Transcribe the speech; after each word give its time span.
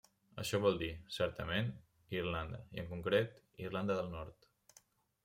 Això 0.43 0.59
vol 0.61 0.77
dir, 0.77 0.87
certament, 1.17 1.69
Irlanda 2.21 2.63
i, 2.77 2.79
en 2.85 2.89
concret, 2.95 3.37
Irlanda 3.67 3.99
del 4.01 4.11
Nord. 4.17 4.49